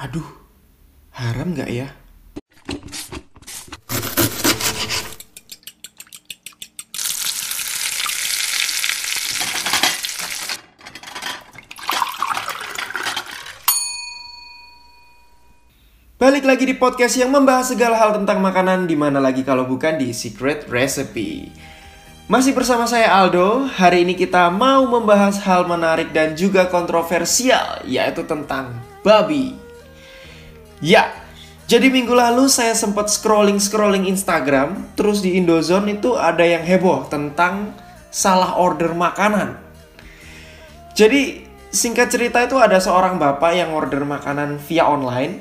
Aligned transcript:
Aduh, 0.00 0.24
haram 1.12 1.52
nggak 1.52 1.68
ya? 1.68 1.88
Balik 16.16 16.46
lagi 16.46 16.64
di 16.70 16.78
podcast 16.78 17.18
yang 17.18 17.34
membahas 17.34 17.74
segala 17.74 17.98
hal 17.98 18.14
tentang 18.14 18.38
makanan 18.40 18.86
di 18.86 18.94
mana 18.94 19.18
lagi 19.18 19.42
kalau 19.44 19.66
bukan 19.66 19.98
di 19.98 20.14
Secret 20.14 20.70
Recipe. 20.70 21.50
Masih 22.30 22.56
bersama 22.56 22.86
saya 22.88 23.10
Aldo. 23.12 23.68
Hari 23.68 24.08
ini 24.08 24.16
kita 24.16 24.48
mau 24.48 24.86
membahas 24.86 25.42
hal 25.42 25.68
menarik 25.68 26.14
dan 26.14 26.38
juga 26.38 26.70
kontroversial 26.70 27.84
yaitu 27.84 28.22
tentang 28.24 28.72
babi. 29.02 29.61
Ya, 30.82 31.14
jadi 31.70 31.88
minggu 31.88 32.10
lalu 32.10 32.50
saya 32.50 32.74
sempat 32.74 33.06
scrolling-scrolling 33.06 34.10
Instagram, 34.10 34.92
terus 34.98 35.22
di 35.22 35.38
Indozone 35.38 35.94
itu 35.94 36.18
ada 36.18 36.42
yang 36.42 36.66
heboh 36.66 37.06
tentang 37.06 37.70
salah 38.10 38.58
order 38.58 38.90
makanan. 38.90 39.56
Jadi 40.92 41.46
singkat 41.72 42.12
cerita 42.12 42.44
itu 42.44 42.60
ada 42.60 42.76
seorang 42.76 43.16
bapak 43.16 43.56
yang 43.56 43.72
order 43.72 44.04
makanan 44.04 44.60
via 44.60 44.84
online 44.84 45.40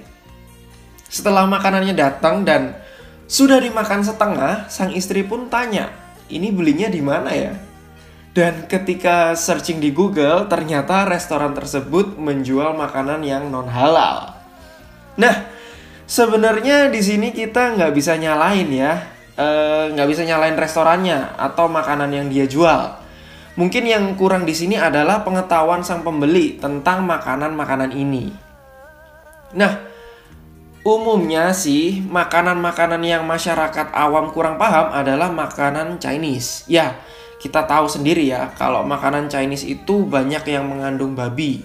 setelah 1.12 1.44
makanannya 1.44 1.92
datang 1.92 2.48
dan 2.48 2.78
sudah 3.28 3.60
dimakan 3.60 4.00
setengah, 4.00 4.72
sang 4.72 4.96
istri 4.96 5.28
pun 5.28 5.52
tanya, 5.52 5.92
"Ini 6.32 6.56
belinya 6.56 6.88
di 6.88 7.04
mana 7.04 7.34
ya?" 7.36 7.52
Dan 8.32 8.64
ketika 8.72 9.36
searching 9.36 9.84
di 9.84 9.92
Google, 9.92 10.48
ternyata 10.48 11.04
restoran 11.04 11.52
tersebut 11.52 12.16
menjual 12.16 12.72
makanan 12.80 13.28
yang 13.28 13.52
non 13.52 13.68
halal. 13.68 14.41
Nah, 15.22 15.36
sebenarnya 16.10 16.90
di 16.90 16.98
sini 16.98 17.30
kita 17.30 17.78
nggak 17.78 17.94
bisa 17.94 18.18
nyalain 18.18 18.66
ya, 18.74 19.06
e, 19.38 19.48
nggak 19.94 20.10
bisa 20.10 20.26
nyalain 20.26 20.58
restorannya 20.58 21.38
atau 21.38 21.70
makanan 21.70 22.10
yang 22.10 22.26
dia 22.26 22.50
jual. 22.50 22.98
Mungkin 23.54 23.86
yang 23.86 24.18
kurang 24.18 24.50
di 24.50 24.58
sini 24.58 24.82
adalah 24.82 25.22
pengetahuan 25.22 25.86
sang 25.86 26.02
pembeli 26.02 26.58
tentang 26.58 27.06
makanan-makanan 27.06 27.94
ini. 27.94 28.34
Nah, 29.54 29.92
Umumnya 30.82 31.54
sih, 31.54 32.02
makanan-makanan 32.10 33.06
yang 33.06 33.22
masyarakat 33.30 33.94
awam 33.94 34.34
kurang 34.34 34.58
paham 34.58 34.90
adalah 34.90 35.30
makanan 35.30 36.02
Chinese. 36.02 36.66
Ya, 36.66 36.98
kita 37.38 37.70
tahu 37.70 37.86
sendiri 37.86 38.26
ya, 38.26 38.50
kalau 38.58 38.82
makanan 38.82 39.30
Chinese 39.30 39.70
itu 39.70 40.10
banyak 40.10 40.42
yang 40.50 40.66
mengandung 40.66 41.14
babi. 41.14 41.62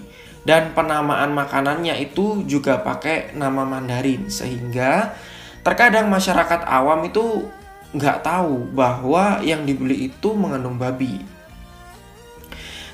Dan 0.47 0.71
penamaan 0.71 1.35
makanannya 1.35 1.99
itu 1.99 2.47
juga 2.47 2.79
pakai 2.79 3.35
nama 3.35 3.67
Mandarin. 3.67 4.31
Sehingga 4.31 5.11
terkadang 5.59 6.07
masyarakat 6.07 6.63
awam 6.63 7.03
itu 7.03 7.51
nggak 7.91 8.23
tahu 8.23 8.71
bahwa 8.71 9.43
yang 9.43 9.67
dibeli 9.67 10.07
itu 10.07 10.31
mengandung 10.31 10.79
babi. 10.79 11.19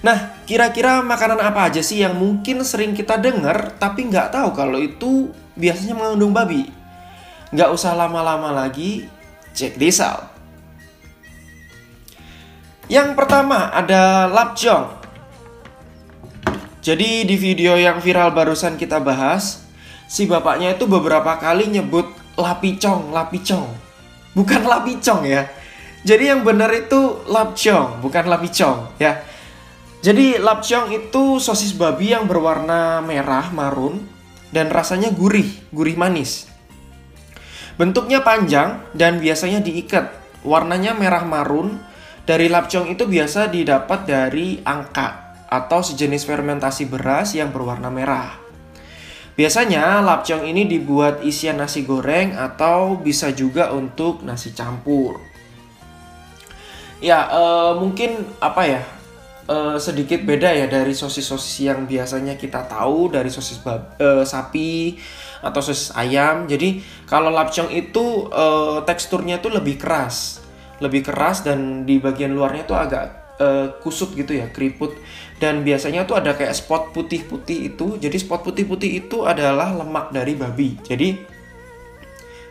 Nah, 0.01 0.33
kira-kira 0.49 0.99
makanan 1.05 1.39
apa 1.39 1.69
aja 1.69 1.79
sih 1.79 2.01
yang 2.01 2.17
mungkin 2.17 2.65
sering 2.65 2.91
kita 2.97 3.15
dengar 3.21 3.77
tapi 3.79 4.09
nggak 4.09 4.33
tahu 4.33 4.49
kalau 4.51 4.81
itu 4.81 5.29
biasanya 5.53 5.93
mengandung 5.93 6.33
babi? 6.33 6.67
Nggak 7.53 7.69
usah 7.69 7.93
lama-lama 7.93 8.49
lagi, 8.49 9.05
check 9.53 9.77
this. 9.77 10.01
Yang 12.89 13.09
pertama 13.15 13.71
ada 13.71 14.27
lapjong. 14.27 15.02
Jadi 16.83 17.23
di 17.23 17.39
video 17.39 17.79
yang 17.79 18.03
viral 18.03 18.35
barusan 18.35 18.75
kita 18.75 18.99
bahas, 18.99 19.63
si 20.03 20.27
bapaknya 20.27 20.75
itu 20.75 20.83
beberapa 20.83 21.39
kali 21.39 21.71
nyebut 21.71 22.11
lapicong, 22.35 23.15
lapicong. 23.15 23.71
Bukan 24.35 24.67
lapicong 24.71 25.23
ya. 25.23 25.47
Jadi 26.03 26.35
yang 26.35 26.43
benar 26.43 26.67
itu 26.75 27.23
lapjong, 27.31 28.03
bukan 28.03 28.27
lapicong 28.27 28.99
ya. 28.99 29.23
Jadi 30.03 30.35
lapchong 30.35 30.91
itu 30.91 31.39
sosis 31.39 31.71
babi 31.71 32.11
yang 32.11 32.27
berwarna 32.27 32.99
merah 32.99 33.47
marun 33.55 34.03
dan 34.51 34.67
rasanya 34.67 35.15
gurih, 35.15 35.47
gurih 35.71 35.95
manis. 35.95 36.51
Bentuknya 37.79 38.19
panjang 38.27 38.83
dan 38.91 39.23
biasanya 39.23 39.63
diikat. 39.63 40.11
Warnanya 40.43 40.91
merah 40.99 41.23
marun. 41.23 41.79
Dari 42.27 42.51
lapchong 42.51 42.91
itu 42.91 43.07
biasa 43.07 43.47
didapat 43.47 44.03
dari 44.03 44.59
angka 44.63 45.23
atau 45.53 45.85
sejenis 45.85 46.25
fermentasi 46.25 46.89
beras 46.89 47.37
yang 47.37 47.53
berwarna 47.53 47.93
merah. 47.93 48.41
Biasanya 49.37 50.01
lapchong 50.01 50.49
ini 50.49 50.65
dibuat 50.65 51.21
isian 51.21 51.61
nasi 51.61 51.85
goreng 51.85 52.33
atau 52.33 52.97
bisa 52.97 53.29
juga 53.29 53.69
untuk 53.69 54.25
nasi 54.25 54.53
campur. 54.57 55.21
Ya, 56.97 57.29
uh, 57.29 57.77
mungkin 57.77 58.25
apa 58.41 58.61
ya? 58.65 58.81
uh, 59.47 59.75
sedikit 59.79 60.23
beda 60.23 60.55
ya 60.55 60.65
dari 60.71 60.95
sosis-sosis 60.95 61.67
yang 61.67 61.83
biasanya 61.83 62.39
kita 62.39 62.63
tahu 62.67 63.11
dari 63.11 63.27
sosis 63.27 63.59
bab, 63.59 63.99
uh, 63.99 64.23
sapi 64.23 64.95
atau 65.43 65.59
sosis 65.59 65.91
ayam. 65.95 66.47
Jadi 66.47 66.79
kalau 67.07 67.33
lapcong 67.33 67.71
itu 67.73 68.31
uh, 68.31 68.83
teksturnya 68.87 69.43
tuh 69.43 69.51
lebih 69.51 69.75
keras, 69.79 70.39
lebih 70.79 71.03
keras 71.03 71.43
dan 71.43 71.83
di 71.83 71.99
bagian 71.99 72.31
luarnya 72.31 72.63
tuh 72.63 72.77
agak 72.79 73.22
uh, 73.43 73.65
kusut 73.83 74.15
gitu 74.15 74.31
ya, 74.31 74.47
keriput. 74.47 74.95
Dan 75.35 75.67
biasanya 75.67 76.07
tuh 76.07 76.15
ada 76.15 76.31
kayak 76.39 76.55
spot 76.55 76.95
putih-putih 76.95 77.75
itu. 77.75 77.99
Jadi 77.99 78.15
spot 78.15 78.47
putih-putih 78.47 79.03
itu 79.03 79.27
adalah 79.27 79.75
lemak 79.75 80.15
dari 80.15 80.39
babi. 80.39 80.79
Jadi 80.79 81.19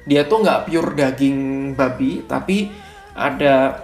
dia 0.05 0.29
tuh 0.29 0.45
nggak 0.45 0.69
pure 0.69 0.93
daging 0.93 1.39
babi, 1.73 2.21
tapi 2.29 2.69
ada 3.17 3.81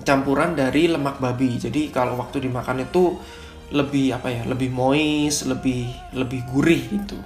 campuran 0.00 0.56
dari 0.56 0.88
lemak 0.88 1.20
babi. 1.20 1.60
Jadi 1.60 1.92
kalau 1.92 2.16
waktu 2.16 2.48
dimakan 2.48 2.88
itu 2.88 3.20
lebih 3.68 4.16
apa 4.16 4.32
ya, 4.32 4.42
lebih 4.48 4.72
moist, 4.72 5.44
lebih 5.44 5.92
lebih 6.16 6.40
gurih 6.48 6.82
itu. 6.88 7.20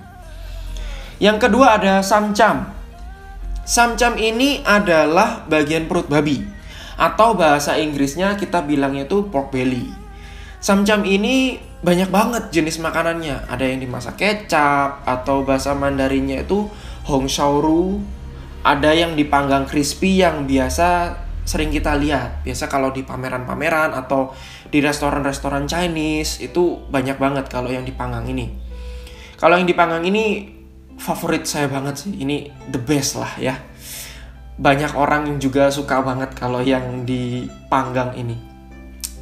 Yang 1.23 1.47
kedua 1.47 1.79
ada 1.79 2.03
samcam. 2.03 2.67
Samcam 3.63 4.19
ini 4.19 4.59
adalah 4.67 5.47
bagian 5.47 5.87
perut 5.87 6.11
babi 6.11 6.62
atau 7.03 7.35
bahasa 7.35 7.75
Inggrisnya 7.75 8.39
kita 8.39 8.63
bilangnya 8.63 9.11
itu 9.11 9.27
pork 9.27 9.51
belly. 9.51 9.91
Samcam 10.63 11.03
ini 11.03 11.59
banyak 11.83 12.15
banget 12.15 12.55
jenis 12.55 12.79
makanannya. 12.79 13.51
Ada 13.51 13.67
yang 13.67 13.83
dimasak 13.83 14.23
kecap 14.23 15.03
atau 15.03 15.43
bahasa 15.43 15.75
Mandarinnya 15.75 16.47
itu 16.47 16.71
hong 17.11 17.27
ru. 17.59 17.99
Ada 18.63 18.95
yang 18.95 19.19
dipanggang 19.19 19.67
crispy 19.67 20.23
yang 20.23 20.47
biasa 20.47 21.19
sering 21.43 21.75
kita 21.75 21.99
lihat 21.99 22.47
biasa 22.47 22.71
kalau 22.71 22.95
di 22.95 23.03
pameran-pameran 23.03 23.99
atau 23.99 24.31
di 24.71 24.79
restoran-restoran 24.79 25.67
Chinese 25.67 26.39
itu 26.39 26.79
banyak 26.87 27.19
banget 27.19 27.51
kalau 27.51 27.67
yang 27.67 27.83
dipanggang 27.83 28.23
ini 28.31 28.47
kalau 29.43 29.59
yang 29.59 29.67
dipanggang 29.67 30.07
ini 30.07 30.47
favorit 31.03 31.43
saya 31.43 31.67
banget 31.67 32.07
sih 32.07 32.15
ini 32.15 32.47
the 32.71 32.79
best 32.79 33.19
lah 33.19 33.35
ya 33.43 33.59
banyak 34.61 34.93
orang 34.93 35.29
yang 35.33 35.39
juga 35.41 35.73
suka 35.73 36.05
banget 36.05 36.37
kalau 36.37 36.61
yang 36.61 37.09
dipanggang 37.09 38.13
ini. 38.17 38.37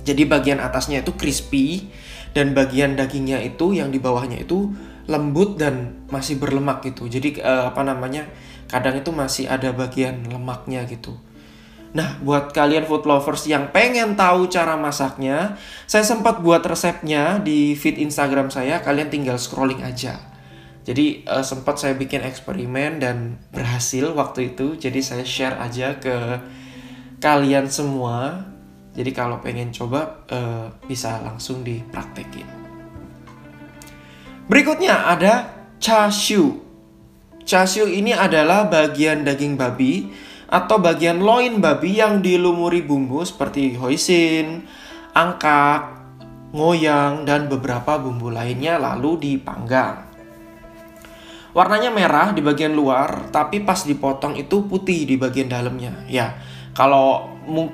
Jadi 0.03 0.27
bagian 0.27 0.59
atasnya 0.59 1.05
itu 1.05 1.15
crispy 1.15 1.87
dan 2.33 2.57
bagian 2.57 2.99
dagingnya 2.99 3.43
itu 3.43 3.77
yang 3.77 3.93
di 3.95 4.01
bawahnya 4.01 4.43
itu 4.43 4.71
lembut 5.11 5.59
dan 5.59 6.07
masih 6.09 6.39
berlemak 6.39 6.83
gitu. 6.87 7.11
Jadi 7.11 7.43
uh, 7.43 7.71
apa 7.71 7.83
namanya 7.83 8.27
kadang 8.71 8.99
itu 8.99 9.11
masih 9.11 9.51
ada 9.51 9.75
bagian 9.75 10.23
lemaknya 10.31 10.87
gitu. 10.87 11.19
Nah, 11.91 12.23
buat 12.23 12.55
kalian 12.55 12.87
food 12.87 13.03
lovers 13.03 13.51
yang 13.51 13.75
pengen 13.75 14.15
tahu 14.15 14.47
cara 14.47 14.79
masaknya, 14.79 15.59
saya 15.91 16.07
sempat 16.07 16.39
buat 16.39 16.63
resepnya 16.63 17.43
di 17.43 17.75
feed 17.75 17.99
Instagram 17.99 18.47
saya, 18.47 18.79
kalian 18.79 19.11
tinggal 19.11 19.35
scrolling 19.43 19.83
aja. 19.83 20.30
Jadi 20.81 21.29
uh, 21.29 21.45
sempat 21.45 21.77
saya 21.77 21.93
bikin 21.93 22.25
eksperimen 22.25 23.05
dan 23.05 23.37
berhasil 23.53 24.11
waktu 24.17 24.57
itu, 24.57 24.81
jadi 24.81 25.01
saya 25.05 25.25
share 25.29 25.61
aja 25.61 26.01
ke 26.01 26.41
kalian 27.21 27.69
semua. 27.69 28.49
Jadi 28.97 29.13
kalau 29.15 29.39
pengen 29.39 29.71
coba 29.71 30.25
uh, 30.33 30.67
bisa 30.89 31.21
langsung 31.23 31.63
dipraktekin. 31.63 32.49
Berikutnya 34.51 35.07
ada 35.07 35.47
chashu. 35.79 36.59
Chashu 37.47 37.87
ini 37.87 38.11
adalah 38.11 38.67
bagian 38.67 39.23
daging 39.23 39.55
babi 39.55 40.11
atau 40.51 40.83
bagian 40.83 41.23
loin 41.23 41.63
babi 41.63 42.03
yang 42.03 42.19
dilumuri 42.19 42.83
bumbu 42.83 43.23
seperti 43.23 43.79
hoisin, 43.79 44.67
angkat, 45.15 45.87
ngoyang, 46.51 47.23
dan 47.23 47.47
beberapa 47.47 48.03
bumbu 48.03 48.35
lainnya 48.35 48.75
lalu 48.83 49.39
dipanggang. 49.39 50.10
Warnanya 51.51 51.91
merah 51.91 52.31
di 52.31 52.39
bagian 52.39 52.79
luar, 52.79 53.27
tapi 53.35 53.59
pas 53.67 53.83
dipotong 53.83 54.39
itu 54.39 54.71
putih 54.71 55.03
di 55.03 55.19
bagian 55.19 55.51
dalamnya. 55.51 56.07
Ya, 56.07 56.39
kalau 56.79 57.27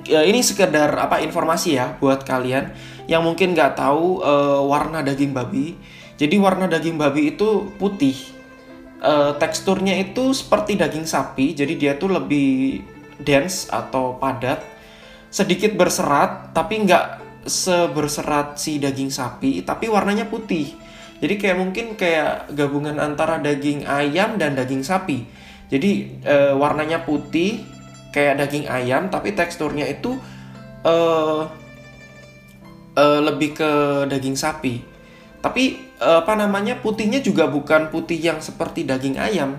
ya 0.08 0.25
ini 0.25 0.40
sekedar 0.40 0.96
apa 0.96 1.20
informasi 1.20 1.76
ya 1.76 1.93
buat 2.00 2.25
kalian 2.25 2.73
yang 3.05 3.20
mungkin 3.20 3.52
nggak 3.52 3.76
tahu 3.76 4.25
uh, 4.25 4.64
warna 4.64 5.05
daging 5.05 5.37
babi. 5.37 5.76
Jadi 6.17 6.40
warna 6.40 6.64
daging 6.64 6.96
babi 6.96 7.37
itu 7.37 7.69
putih 7.76 8.17
uh, 9.05 9.37
teksturnya 9.37 9.93
itu 10.00 10.32
seperti 10.32 10.81
daging 10.81 11.05
sapi, 11.05 11.52
jadi 11.52 11.76
dia 11.76 11.93
tuh 12.00 12.17
lebih 12.17 12.81
dense 13.20 13.69
atau 13.69 14.17
padat, 14.17 14.64
sedikit 15.28 15.76
berserat, 15.76 16.56
tapi 16.56 16.81
nggak 16.88 17.05
seberserat 17.44 18.56
si 18.56 18.81
daging 18.81 19.12
sapi, 19.12 19.61
tapi 19.61 19.93
warnanya 19.93 20.25
putih. 20.25 20.73
Jadi 21.16 21.34
kayak 21.40 21.56
mungkin 21.56 21.86
kayak 21.96 22.52
gabungan 22.52 23.00
antara 23.00 23.40
daging 23.40 23.88
ayam 23.88 24.36
dan 24.36 24.52
daging 24.52 24.84
sapi. 24.84 25.24
Jadi 25.72 26.22
uh, 26.22 26.54
warnanya 26.60 27.02
putih 27.02 27.64
kayak 28.12 28.38
daging 28.44 28.68
ayam, 28.68 29.08
tapi 29.08 29.32
teksturnya 29.32 29.88
itu 29.88 30.14
uh, 30.84 31.48
uh, 32.94 33.20
lebih 33.24 33.56
ke 33.56 33.70
daging 34.12 34.36
sapi. 34.36 34.84
Tapi 35.40 35.94
uh, 36.00 36.20
apa 36.24 36.36
namanya 36.36 36.78
putihnya 36.78 37.24
juga 37.24 37.48
bukan 37.48 37.88
putih 37.88 38.20
yang 38.20 38.38
seperti 38.44 38.84
daging 38.84 39.16
ayam. 39.16 39.56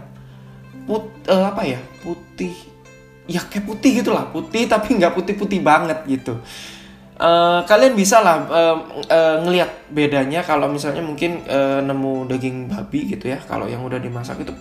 Put 0.85 1.09
uh, 1.27 1.51
apa 1.51 1.65
ya? 1.65 1.81
Putih 2.05 2.53
ya 3.27 3.43
kayak 3.43 3.67
putih 3.67 4.01
gitulah, 4.01 4.31
putih 4.31 4.71
tapi 4.71 4.95
nggak 4.95 5.13
putih-putih 5.13 5.59
banget 5.59 5.99
gitu. 6.07 6.39
Uh, 7.17 7.65
kalian 7.65 7.97
bisa 7.97 8.21
lah 8.21 8.45
uh, 8.45 8.77
uh, 9.09 9.41
ngelihat 9.41 9.89
bedanya 9.89 10.45
kalau 10.45 10.69
misalnya 10.69 11.01
mungkin 11.01 11.41
uh, 11.49 11.81
nemu 11.81 12.29
daging 12.29 12.69
babi 12.69 13.09
gitu 13.09 13.33
ya. 13.33 13.41
Kalau 13.41 13.65
yang 13.65 13.81
udah 13.81 13.97
dimasak 13.97 14.45
itu 14.45 14.53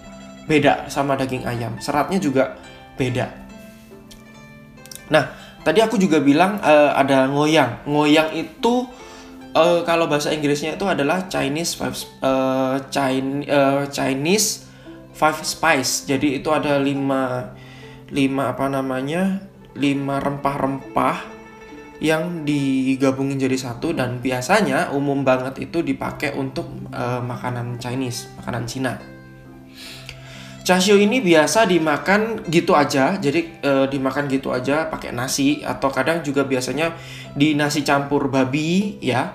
beda 0.48 0.88
sama 0.88 1.20
daging 1.20 1.44
ayam. 1.44 1.76
Seratnya 1.84 2.16
juga 2.16 2.56
beda. 2.96 3.28
Nah 5.12 5.36
tadi 5.60 5.84
aku 5.84 6.00
juga 6.00 6.16
bilang 6.24 6.56
uh, 6.64 6.96
ada 6.96 7.28
ngoyang. 7.28 7.84
Ngoyang 7.84 8.32
itu 8.32 8.88
uh, 9.52 9.84
kalau 9.84 10.08
bahasa 10.08 10.32
Inggrisnya 10.32 10.80
itu 10.80 10.88
adalah 10.88 11.28
Chinese 11.28 11.76
five 11.76 11.92
uh, 12.24 12.80
Chinese, 12.88 13.52
uh, 13.52 13.84
Chinese 13.92 14.64
five 15.12 15.36
spice. 15.44 16.08
Jadi 16.08 16.40
itu 16.40 16.48
ada 16.48 16.80
lima 16.80 17.52
lima 18.08 18.56
apa 18.56 18.64
namanya 18.72 19.44
lima 19.76 20.24
rempah-rempah 20.24 21.35
yang 21.98 22.44
digabungin 22.44 23.40
jadi 23.40 23.56
satu 23.56 23.96
dan 23.96 24.20
biasanya 24.20 24.92
umum 24.92 25.24
banget 25.24 25.64
itu 25.64 25.80
dipakai 25.80 26.36
untuk 26.36 26.68
uh, 26.92 27.24
makanan 27.24 27.80
Chinese, 27.80 28.28
makanan 28.36 28.68
Cina. 28.68 28.94
Chashu 30.66 30.98
ini 30.98 31.22
biasa 31.22 31.62
dimakan 31.70 32.42
gitu 32.50 32.74
aja, 32.74 33.14
jadi 33.22 33.62
uh, 33.62 33.86
dimakan 33.86 34.26
gitu 34.26 34.50
aja 34.50 34.90
pakai 34.90 35.14
nasi 35.14 35.62
atau 35.62 35.94
kadang 35.94 36.26
juga 36.26 36.42
biasanya 36.42 36.90
di 37.38 37.54
nasi 37.54 37.86
campur 37.86 38.26
babi 38.26 38.98
ya. 38.98 39.30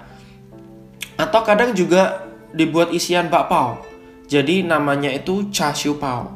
Atau 1.15 1.41
kadang 1.47 1.71
juga 1.71 2.27
dibuat 2.51 2.91
isian 2.91 3.31
bakpao. 3.31 3.79
Jadi 4.27 4.67
namanya 4.67 5.07
itu 5.07 5.47
chashu 5.55 5.95
pao. 5.95 6.35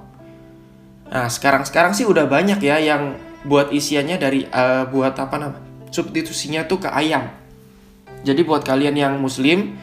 Nah, 1.12 1.28
sekarang-sekarang 1.28 1.92
sih 1.92 2.08
udah 2.08 2.26
banyak 2.26 2.64
ya 2.64 2.80
yang 2.80 3.20
buat 3.44 3.76
isiannya 3.76 4.18
dari 4.18 4.48
uh, 4.48 4.88
buat 4.90 5.14
apa 5.20 5.36
namanya? 5.38 5.65
Substitusinya 5.96 6.68
tuh 6.68 6.84
ke 6.84 6.90
ayam. 6.92 7.32
Jadi 8.28 8.44
buat 8.44 8.68
kalian 8.68 9.00
yang 9.00 9.14
muslim 9.24 9.80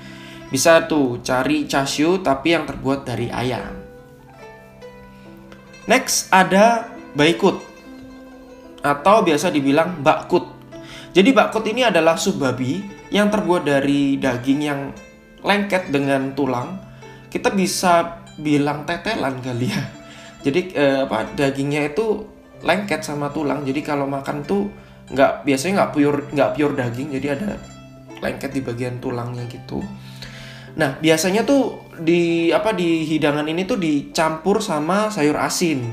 bisa 0.52 0.84
tuh 0.84 1.24
cari 1.24 1.64
chashu 1.64 2.20
tapi 2.20 2.52
yang 2.52 2.68
terbuat 2.68 3.08
dari 3.08 3.32
ayam. 3.32 3.72
Next 5.88 6.28
ada 6.28 6.92
baikut 7.16 7.56
atau 8.84 9.24
biasa 9.24 9.48
dibilang 9.48 10.04
bakut. 10.04 10.44
Jadi 11.16 11.30
bakut 11.32 11.64
ini 11.64 11.88
adalah 11.88 12.20
sup 12.20 12.36
babi 12.36 12.84
yang 13.08 13.32
terbuat 13.32 13.64
dari 13.64 14.20
daging 14.20 14.60
yang 14.60 14.80
lengket 15.40 15.88
dengan 15.88 16.36
tulang. 16.36 16.76
Kita 17.32 17.48
bisa 17.48 18.22
bilang 18.36 18.84
tetelan 18.84 19.40
kali 19.40 19.72
ya. 19.72 19.82
Jadi 20.44 20.60
eh, 20.74 21.06
apa 21.06 21.32
dagingnya 21.32 21.94
itu 21.94 22.26
lengket 22.62 23.02
sama 23.02 23.30
tulang. 23.30 23.62
Jadi 23.62 23.80
kalau 23.80 24.06
makan 24.06 24.42
tuh 24.46 24.70
nggak 25.12 25.44
biasanya 25.44 25.72
nggak 25.84 25.92
pure 25.92 26.18
nggak 26.32 26.50
pure 26.56 26.74
daging 26.74 27.08
jadi 27.20 27.26
ada 27.36 27.60
lengket 28.24 28.50
di 28.54 28.60
bagian 28.64 28.96
tulangnya 29.02 29.44
gitu. 29.50 29.84
Nah 30.78 30.96
biasanya 30.96 31.44
tuh 31.44 31.92
di 32.00 32.48
apa 32.48 32.72
di 32.72 33.04
hidangan 33.04 33.44
ini 33.44 33.68
tuh 33.68 33.76
dicampur 33.76 34.64
sama 34.64 35.12
sayur 35.12 35.36
asin. 35.36 35.84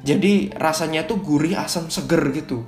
Jadi 0.00 0.50
rasanya 0.56 1.04
tuh 1.04 1.20
gurih 1.20 1.60
asam 1.60 1.92
seger 1.92 2.32
gitu. 2.32 2.64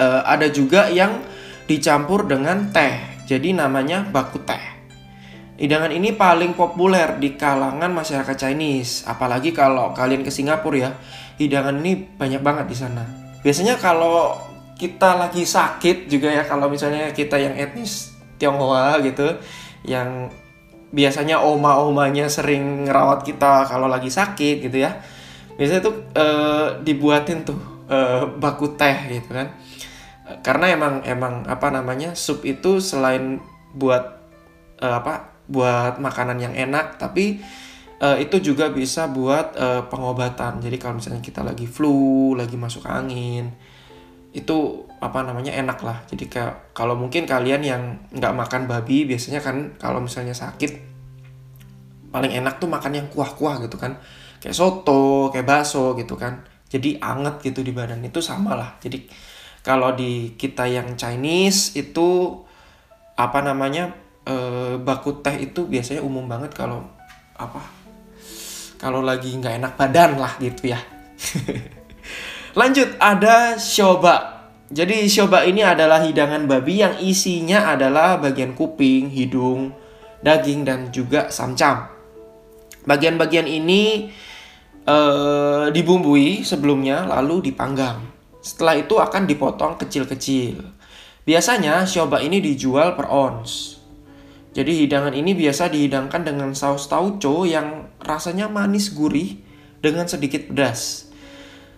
Uh, 0.00 0.24
ada 0.24 0.48
juga 0.48 0.88
yang 0.88 1.20
dicampur 1.68 2.24
dengan 2.24 2.72
teh 2.72 2.96
jadi 3.28 3.52
namanya 3.52 4.08
baku 4.08 4.40
teh. 4.42 4.72
Hidangan 5.60 5.92
ini 5.94 6.16
paling 6.16 6.58
populer 6.58 7.20
di 7.22 7.38
kalangan 7.38 7.92
masyarakat 7.92 8.34
Chinese, 8.34 9.06
apalagi 9.06 9.54
kalau 9.54 9.94
kalian 9.94 10.26
ke 10.26 10.32
Singapura 10.32 10.80
ya. 10.80 10.90
Hidangan 11.38 11.78
ini 11.78 12.02
banyak 12.18 12.42
banget 12.42 12.66
di 12.66 12.74
sana 12.76 13.21
biasanya 13.42 13.78
kalau 13.78 14.38
kita 14.78 15.18
lagi 15.18 15.46
sakit 15.46 16.10
juga 16.10 16.32
ya 16.32 16.42
kalau 16.42 16.66
misalnya 16.66 17.14
kita 17.14 17.38
yang 17.38 17.54
etnis 17.54 18.14
Tionghoa 18.38 18.98
gitu 19.06 19.38
yang 19.86 20.30
biasanya 20.90 21.38
oma-omanya 21.42 22.26
sering 22.26 22.86
ngerawat 22.86 23.22
kita 23.22 23.66
kalau 23.70 23.86
lagi 23.86 24.10
sakit 24.10 24.66
gitu 24.66 24.82
ya 24.82 24.98
biasanya 25.56 25.80
tuh 25.84 25.94
e, 26.16 26.26
dibuatin 26.84 27.44
tuh 27.44 27.58
e, 27.88 27.98
baku 28.40 28.74
teh 28.76 28.96
gitu 29.08 29.30
kan. 29.30 29.52
Karena 30.40 30.72
emang 30.72 30.94
emang 31.04 31.44
apa 31.44 31.68
namanya 31.68 32.16
sup 32.16 32.42
itu 32.48 32.80
selain 32.80 33.42
buat 33.76 34.16
e, 34.80 34.86
apa 34.86 35.34
buat 35.50 36.00
makanan 36.00 36.38
yang 36.40 36.54
enak 36.56 36.96
tapi 36.96 37.42
uh, 38.02 38.18
itu 38.18 38.42
juga 38.42 38.74
bisa 38.74 39.06
buat 39.08 39.54
uh, 39.54 39.86
pengobatan. 39.86 40.58
Jadi 40.58 40.76
kalau 40.82 40.98
misalnya 40.98 41.22
kita 41.22 41.46
lagi 41.46 41.70
flu, 41.70 42.34
lagi 42.34 42.58
masuk 42.58 42.84
angin, 42.90 43.54
itu 44.34 44.84
apa 44.98 45.22
namanya 45.22 45.54
enak 45.54 45.78
lah. 45.86 46.02
Jadi 46.10 46.26
kayak 46.26 46.74
kalau 46.74 46.98
mungkin 46.98 47.24
kalian 47.24 47.62
yang 47.62 47.82
nggak 48.10 48.34
makan 48.34 48.66
babi, 48.66 49.06
biasanya 49.06 49.38
kan 49.38 49.78
kalau 49.78 50.02
misalnya 50.02 50.34
sakit 50.34 50.90
paling 52.12 52.34
enak 52.34 52.60
tuh 52.60 52.68
makan 52.68 52.92
yang 52.92 53.06
kuah-kuah 53.08 53.62
gitu 53.64 53.78
kan, 53.80 53.96
kayak 54.42 54.52
soto, 54.52 55.30
kayak 55.30 55.46
bakso 55.46 55.94
gitu 55.96 56.18
kan. 56.18 56.44
Jadi 56.68 57.00
anget 57.00 57.40
gitu 57.40 57.64
di 57.64 57.72
badan 57.72 58.02
itu 58.04 58.20
sama 58.20 58.58
lah. 58.58 58.76
Jadi 58.80 59.04
kalau 59.62 59.94
di 59.94 60.34
kita 60.34 60.66
yang 60.66 60.98
Chinese 60.98 61.78
itu 61.78 62.40
apa 63.14 63.44
namanya 63.44 63.92
e, 64.24 64.34
baku 64.80 65.20
teh 65.20 65.36
itu 65.38 65.68
biasanya 65.68 66.02
umum 66.02 66.26
banget 66.26 66.50
kalau 66.56 66.82
apa 67.36 67.81
kalau 68.82 68.98
lagi 68.98 69.30
nggak 69.38 69.62
enak 69.62 69.72
badan 69.78 70.18
lah 70.18 70.34
gitu 70.42 70.74
ya. 70.74 70.82
Lanjut 72.58 72.98
ada 72.98 73.54
shoba. 73.54 74.50
Jadi 74.72 75.06
shoba 75.06 75.46
ini 75.46 75.62
adalah 75.62 76.02
hidangan 76.02 76.50
babi 76.50 76.82
yang 76.82 76.98
isinya 76.98 77.70
adalah 77.78 78.18
bagian 78.18 78.58
kuping, 78.58 79.14
hidung, 79.14 79.70
daging 80.26 80.66
dan 80.66 80.90
juga 80.90 81.30
samcam. 81.30 81.86
Bagian-bagian 82.82 83.46
ini 83.46 84.10
uh, 84.88 85.70
dibumbui 85.70 86.42
sebelumnya 86.42 87.06
lalu 87.06 87.52
dipanggang. 87.52 88.02
Setelah 88.42 88.74
itu 88.82 88.98
akan 88.98 89.30
dipotong 89.30 89.78
kecil-kecil. 89.78 90.58
Biasanya 91.22 91.86
shoba 91.86 92.18
ini 92.18 92.42
dijual 92.42 92.98
per 92.98 93.06
ons. 93.06 93.78
Jadi 94.52 94.84
hidangan 94.84 95.16
ini 95.16 95.32
biasa 95.32 95.72
dihidangkan 95.72 96.28
dengan 96.28 96.52
saus 96.52 96.84
tauco 96.84 97.48
yang 97.48 97.88
rasanya 98.04 98.52
manis 98.52 98.92
gurih 98.92 99.40
dengan 99.80 100.04
sedikit 100.04 100.52
pedas. 100.52 101.08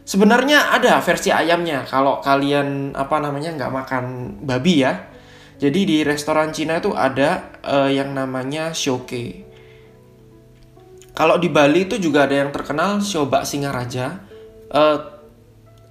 Sebenarnya 0.05 0.75
ada 0.75 1.01
versi 1.01 1.33
ayamnya 1.33 1.87
kalau 1.89 2.21
kalian 2.21 2.93
apa 2.93 3.23
namanya 3.23 3.55
nggak 3.57 3.73
makan 3.73 4.05
babi 4.43 4.85
ya. 4.85 5.07
Jadi 5.63 5.87
di 5.87 5.99
restoran 6.03 6.51
Cina 6.51 6.83
itu 6.83 6.93
ada 6.93 7.57
uh, 7.63 7.89
yang 7.89 8.11
namanya 8.11 8.75
shoke. 8.75 9.47
Kalau 11.15 11.39
di 11.39 11.47
Bali 11.47 11.87
itu 11.87 11.95
juga 12.03 12.27
ada 12.27 12.43
yang 12.43 12.51
terkenal 12.51 12.99
Shoba 12.99 13.47
Singaraja. 13.47 14.19
Uh, 14.67 14.99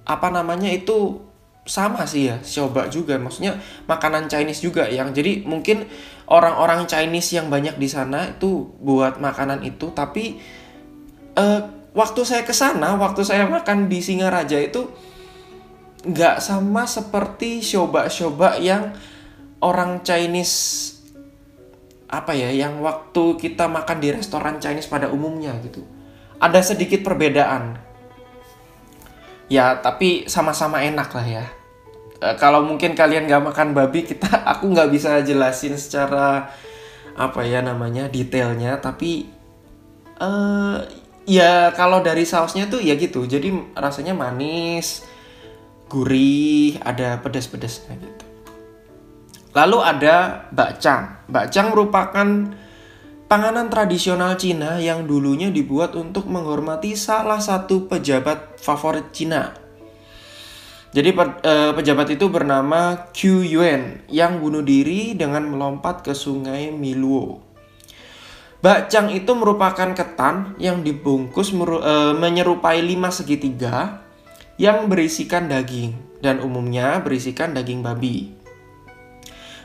apa 0.04 0.28
namanya 0.28 0.68
itu 0.68 1.24
sama 1.64 2.04
sih 2.04 2.28
ya, 2.28 2.36
Shoba 2.44 2.92
juga. 2.92 3.16
Maksudnya 3.16 3.56
makanan 3.88 4.28
Chinese 4.28 4.60
juga 4.60 4.84
yang 4.84 5.16
jadi 5.16 5.40
mungkin 5.48 5.88
orang-orang 6.28 6.88
Chinese 6.88 7.36
yang 7.36 7.52
banyak 7.52 7.76
di 7.76 7.88
sana 7.88 8.32
itu 8.32 8.72
buat 8.80 9.20
makanan 9.20 9.60
itu 9.64 9.92
tapi 9.92 10.40
uh, 11.36 11.60
waktu 11.92 12.20
saya 12.24 12.42
ke 12.42 12.54
sana 12.56 12.96
waktu 12.96 13.22
saya 13.22 13.44
makan 13.44 13.92
di 13.92 14.00
Singaraja 14.00 14.56
itu 14.56 14.88
nggak 16.04 16.40
sama 16.40 16.84
seperti 16.84 17.64
coba-coba 17.64 18.60
yang 18.60 18.92
orang 19.64 20.04
Chinese 20.04 20.92
apa 22.08 22.36
ya 22.36 22.52
yang 22.52 22.84
waktu 22.84 23.40
kita 23.40 23.66
makan 23.66 23.98
di 23.98 24.12
restoran 24.12 24.60
Chinese 24.60 24.86
pada 24.86 25.08
umumnya 25.08 25.56
gitu. 25.64 25.82
Ada 26.36 26.76
sedikit 26.76 27.00
perbedaan. 27.00 27.80
Ya 29.48 29.80
tapi 29.80 30.28
sama-sama 30.28 30.84
enak 30.84 31.08
lah 31.12 31.26
ya 31.26 31.44
Eh, 32.24 32.36
kalau 32.40 32.64
mungkin 32.64 32.96
kalian 32.96 33.28
gak 33.28 33.44
makan 33.52 33.76
babi 33.76 34.08
kita 34.08 34.40
aku 34.56 34.72
nggak 34.72 34.88
bisa 34.88 35.20
jelasin 35.20 35.76
secara 35.76 36.48
apa 37.14 37.46
ya 37.46 37.62
namanya 37.62 38.10
detailnya 38.10 38.74
tapi 38.82 39.30
uh, 40.18 40.82
ya 41.28 41.70
kalau 41.76 42.00
dari 42.00 42.24
sausnya 42.24 42.64
tuh 42.72 42.80
ya 42.80 42.96
gitu. 42.96 43.28
Jadi 43.28 43.76
rasanya 43.76 44.16
manis 44.16 45.04
gurih 45.92 46.80
ada 46.80 47.20
pedas-pedasnya 47.20 48.00
gitu. 48.00 48.24
Lalu 49.52 49.78
ada 49.84 50.48
bakcang. 50.50 51.28
Bakcang 51.28 51.70
merupakan 51.76 52.26
panganan 53.28 53.68
tradisional 53.68 54.34
Cina 54.40 54.80
yang 54.80 55.06
dulunya 55.06 55.52
dibuat 55.52 55.92
untuk 55.94 56.26
menghormati 56.26 56.96
salah 56.98 57.38
satu 57.38 57.86
pejabat 57.86 58.58
favorit 58.58 59.12
Cina 59.14 59.63
jadi 60.94 61.10
uh, 61.10 61.74
pejabat 61.74 62.14
itu 62.14 62.30
bernama 62.30 63.10
Qu 63.10 63.42
Yuan 63.42 64.06
yang 64.06 64.38
bunuh 64.38 64.62
diri 64.62 65.18
dengan 65.18 65.42
melompat 65.42 66.06
ke 66.06 66.14
sungai 66.14 66.70
Miluo. 66.70 67.42
Bakcang 68.62 69.10
itu 69.10 69.34
merupakan 69.34 69.90
ketan 69.90 70.54
yang 70.62 70.86
dibungkus 70.86 71.50
uh, 71.50 72.14
menyerupai 72.14 72.78
lima 72.78 73.10
segitiga 73.10 74.06
yang 74.54 74.86
berisikan 74.86 75.50
daging 75.50 75.98
dan 76.22 76.38
umumnya 76.38 77.02
berisikan 77.02 77.58
daging 77.58 77.82
babi. 77.82 78.30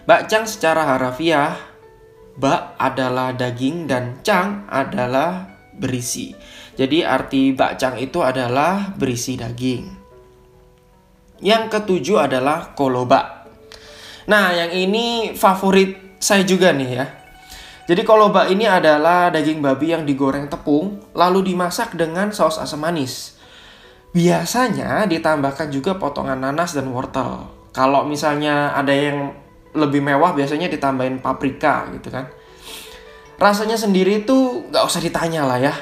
Bakcang 0.09 0.49
secara 0.49 0.97
harafiah, 0.97 1.53
bak 2.41 2.73
adalah 2.81 3.37
daging 3.37 3.85
dan 3.85 4.17
cang 4.25 4.65
adalah 4.65 5.45
berisi. 5.77 6.33
Jadi 6.73 7.05
arti 7.05 7.53
bakcang 7.53 8.01
itu 8.01 8.25
adalah 8.25 8.97
berisi 8.97 9.37
daging. 9.37 9.98
Yang 11.39 11.63
ketujuh 11.71 12.27
adalah 12.27 12.75
koloba. 12.75 13.47
Nah, 14.27 14.51
yang 14.53 14.71
ini 14.75 15.33
favorit 15.33 16.19
saya 16.19 16.43
juga 16.43 16.75
nih 16.75 16.89
ya. 16.91 17.05
Jadi 17.89 18.05
koloba 18.05 18.45
ini 18.45 18.69
adalah 18.69 19.33
daging 19.33 19.65
babi 19.65 19.97
yang 19.97 20.05
digoreng 20.05 20.45
tepung 20.45 21.01
lalu 21.17 21.49
dimasak 21.49 21.97
dengan 21.97 22.29
saus 22.29 22.61
asam 22.61 22.85
manis. 22.85 23.33
Biasanya 24.13 25.09
ditambahkan 25.09 25.73
juga 25.73 25.97
potongan 25.97 26.37
nanas 26.37 26.77
dan 26.77 26.93
wortel. 26.93 27.49
Kalau 27.73 28.05
misalnya 28.05 28.77
ada 28.77 28.93
yang 28.93 29.33
lebih 29.73 30.05
mewah 30.05 30.37
biasanya 30.37 30.69
ditambahin 30.69 31.17
paprika 31.17 31.89
gitu 31.97 32.13
kan. 32.13 32.29
Rasanya 33.41 33.79
sendiri 33.79 34.21
itu 34.21 34.69
nggak 34.69 34.85
usah 34.85 35.01
ditanya 35.01 35.49
lah 35.49 35.57
ya. 35.57 35.73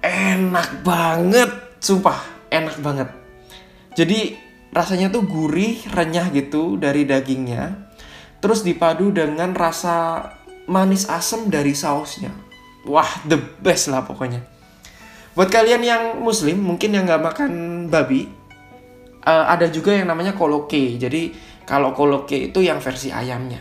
Enak 0.00 0.80
banget, 0.80 1.50
sumpah 1.84 2.16
enak 2.48 2.80
banget. 2.80 3.08
Jadi 3.92 4.49
rasanya 4.70 5.10
tuh 5.10 5.26
gurih, 5.26 5.82
renyah 5.90 6.30
gitu 6.30 6.78
dari 6.78 7.06
dagingnya. 7.06 7.90
Terus 8.40 8.64
dipadu 8.64 9.12
dengan 9.12 9.52
rasa 9.52 10.30
manis 10.70 11.10
asam 11.10 11.50
dari 11.50 11.74
sausnya. 11.76 12.32
Wah, 12.88 13.08
the 13.28 13.36
best 13.60 13.92
lah 13.92 14.06
pokoknya. 14.06 14.40
Buat 15.36 15.52
kalian 15.52 15.82
yang 15.84 16.02
muslim, 16.22 16.58
mungkin 16.58 16.96
yang 16.96 17.04
nggak 17.06 17.22
makan 17.22 17.52
babi, 17.92 18.26
uh, 19.26 19.46
ada 19.50 19.68
juga 19.68 19.92
yang 19.92 20.08
namanya 20.08 20.32
koloke. 20.32 20.96
Jadi 20.96 21.34
kalau 21.68 21.92
koloke 21.92 22.50
itu 22.50 22.64
yang 22.64 22.80
versi 22.80 23.12
ayamnya. 23.12 23.60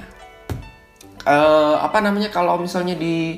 Uh, 1.27 1.75
apa 1.83 1.99
namanya 1.99 2.31
kalau 2.31 2.55
misalnya 2.57 2.95
di 2.95 3.37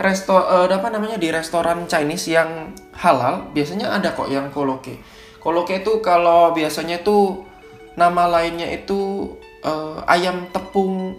resto 0.00 0.32
uh, 0.32 0.64
apa 0.66 0.88
namanya 0.88 1.20
di 1.20 1.28
restoran 1.28 1.84
Chinese 1.84 2.32
yang 2.32 2.72
halal 2.96 3.52
biasanya 3.52 3.92
ada 3.92 4.16
kok 4.16 4.32
yang 4.32 4.48
koloke 4.48 4.96
Koloke 5.40 5.80
itu 5.80 6.04
kalau 6.04 6.52
biasanya 6.52 7.00
itu 7.00 7.48
nama 7.96 8.28
lainnya 8.28 8.68
itu 8.68 9.32
uh, 9.64 10.04
ayam 10.04 10.46
tepung 10.52 11.16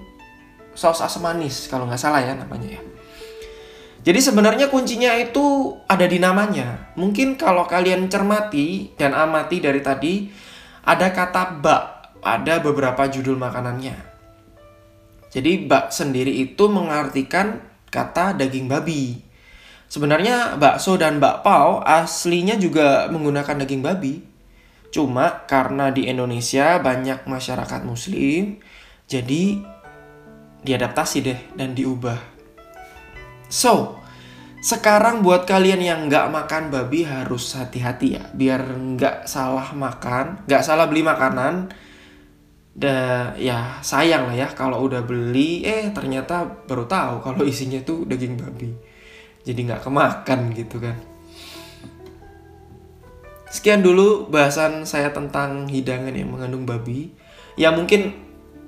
saus 0.77 1.03
asam 1.03 1.27
manis 1.27 1.67
kalau 1.67 1.89
nggak 1.89 1.99
salah 1.99 2.21
ya 2.21 2.37
namanya 2.37 2.79
ya. 2.79 2.81
Jadi 4.01 4.17
sebenarnya 4.17 4.73
kuncinya 4.73 5.13
itu 5.13 5.77
ada 5.85 6.09
di 6.09 6.17
namanya. 6.17 6.89
Mungkin 6.97 7.37
kalau 7.37 7.69
kalian 7.69 8.09
cermati 8.09 8.97
dan 8.97 9.13
amati 9.13 9.61
dari 9.61 9.77
tadi 9.85 10.25
ada 10.81 11.13
kata 11.13 11.61
bak, 11.61 12.17
ada 12.25 12.57
beberapa 12.57 13.05
judul 13.05 13.37
makanannya. 13.37 13.93
Jadi 15.29 15.69
bak 15.69 15.93
sendiri 15.93 16.33
itu 16.33 16.65
mengartikan 16.65 17.61
kata 17.93 18.33
daging 18.33 18.65
babi. 18.65 19.21
Sebenarnya 19.91 20.55
bakso 20.55 20.95
dan 20.95 21.19
bakpao 21.19 21.83
aslinya 21.83 22.55
juga 22.55 23.11
menggunakan 23.11 23.59
daging 23.59 23.83
babi. 23.83 24.23
Cuma 24.87 25.43
karena 25.51 25.91
di 25.91 26.07
Indonesia 26.07 26.79
banyak 26.79 27.27
masyarakat 27.27 27.83
muslim, 27.83 28.55
jadi 29.03 29.59
diadaptasi 30.63 31.17
deh 31.27 31.39
dan 31.59 31.75
diubah. 31.75 32.15
So, 33.51 33.99
sekarang 34.63 35.27
buat 35.27 35.43
kalian 35.43 35.83
yang 35.83 35.99
nggak 36.07 36.31
makan 36.39 36.71
babi 36.71 37.03
harus 37.03 37.51
hati-hati 37.59 38.15
ya, 38.15 38.23
biar 38.31 38.63
nggak 38.71 39.27
salah 39.27 39.75
makan, 39.75 40.47
nggak 40.47 40.63
salah 40.63 40.87
beli 40.87 41.03
makanan. 41.03 41.67
Da, 42.71 43.35
ya 43.35 43.83
sayang 43.83 44.31
lah 44.31 44.35
ya 44.39 44.47
kalau 44.55 44.87
udah 44.87 45.03
beli, 45.03 45.67
eh 45.67 45.91
ternyata 45.91 46.47
baru 46.47 46.87
tahu 46.87 47.19
kalau 47.19 47.43
isinya 47.43 47.83
tuh 47.83 48.07
daging 48.07 48.39
babi 48.39 48.90
jadi 49.41 49.59
nggak 49.71 49.83
kemakan 49.85 50.53
gitu 50.53 50.77
kan. 50.77 50.97
Sekian 53.51 53.83
dulu 53.83 54.31
bahasan 54.31 54.87
saya 54.87 55.11
tentang 55.11 55.67
hidangan 55.67 56.15
yang 56.15 56.31
mengandung 56.31 56.63
babi. 56.63 57.11
Ya 57.59 57.73
mungkin 57.75 58.15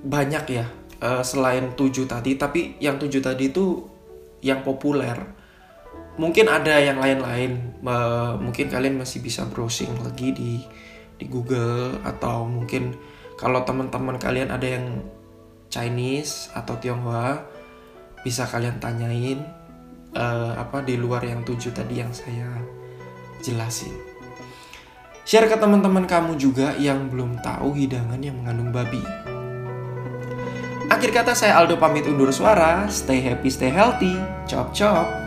banyak 0.04 0.44
ya 0.52 0.68
uh, 1.00 1.24
selain 1.24 1.72
tujuh 1.80 2.04
tadi 2.04 2.36
tapi 2.36 2.76
yang 2.84 3.00
tujuh 3.00 3.24
tadi 3.24 3.48
itu 3.54 3.88
yang 4.44 4.60
populer. 4.66 5.16
Mungkin 6.20 6.46
ada 6.46 6.78
yang 6.78 7.00
lain-lain 7.02 7.80
uh, 7.88 8.36
mungkin 8.38 8.70
kalian 8.70 9.02
masih 9.02 9.24
bisa 9.24 9.48
browsing 9.48 9.90
lagi 10.04 10.36
di 10.36 10.62
di 11.18 11.26
Google 11.32 12.04
atau 12.04 12.44
mungkin 12.44 12.94
kalau 13.40 13.64
teman-teman 13.64 14.20
kalian 14.20 14.52
ada 14.52 14.68
yang 14.68 15.02
Chinese 15.72 16.54
atau 16.54 16.78
Tionghoa 16.78 17.42
bisa 18.22 18.46
kalian 18.46 18.78
tanyain 18.78 19.42
uh, 20.18 20.58
apa 20.58 20.82
di 20.86 20.98
luar 20.98 21.26
yang 21.26 21.42
tujuh 21.42 21.74
tadi 21.74 22.02
yang 22.02 22.14
saya 22.14 22.50
jelasin. 23.44 23.94
Share 25.24 25.48
ke 25.48 25.56
teman-teman 25.56 26.04
kamu 26.04 26.36
juga 26.36 26.76
yang 26.76 27.08
belum 27.08 27.40
tahu 27.40 27.76
hidangan 27.80 28.20
yang 28.20 28.44
mengandung 28.44 28.76
babi. 28.76 29.00
Akhir 30.92 31.16
kata 31.16 31.32
saya 31.32 31.58
Aldo 31.58 31.80
pamit 31.80 32.04
undur 32.06 32.30
suara. 32.30 32.86
Stay 32.92 33.24
happy, 33.24 33.48
stay 33.48 33.72
healthy. 33.72 34.20
Chop 34.46 34.76
chop. 34.76 35.23